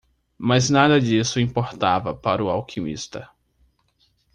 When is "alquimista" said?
2.49-3.29